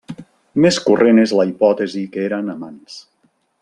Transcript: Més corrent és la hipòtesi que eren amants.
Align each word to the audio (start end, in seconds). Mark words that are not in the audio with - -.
Més 0.65 0.79
corrent 0.85 1.21
és 1.25 1.35
la 1.41 1.47
hipòtesi 1.51 2.05
que 2.17 2.27
eren 2.31 2.53
amants. 2.59 3.01